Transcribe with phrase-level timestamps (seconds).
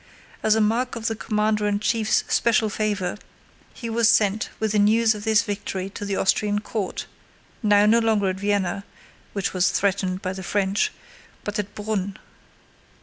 [0.41, 3.19] As a mark of the commander in chief's special favor
[3.71, 7.05] he was sent with the news of this victory to the Austrian court,
[7.61, 8.83] now no longer at Vienna
[9.33, 10.91] (which was threatened by the French)
[11.43, 12.17] but at Brünn.